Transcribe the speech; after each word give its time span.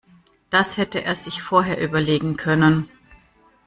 Das 0.49 0.77
hätte 0.77 1.03
er 1.03 1.13
sich 1.13 1.43
vorher 1.43 1.79
überlegen 1.79 2.35
können. 2.35 2.89